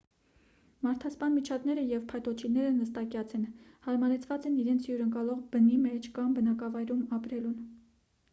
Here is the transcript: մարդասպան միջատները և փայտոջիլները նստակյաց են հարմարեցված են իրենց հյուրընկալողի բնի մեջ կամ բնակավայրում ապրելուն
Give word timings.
մարդասպան 0.85 1.33
միջատները 1.39 1.83
և 1.89 2.07
փայտոջիլները 2.13 2.71
նստակյաց 2.77 3.35
են 3.41 3.45
հարմարեցված 3.89 4.49
են 4.53 4.57
իրենց 4.63 4.89
հյուրընկալողի 4.93 5.47
բնի 5.53 5.79
մեջ 5.87 6.11
կամ 6.19 6.35
բնակավայրում 6.41 7.07
ապրելուն 7.21 7.57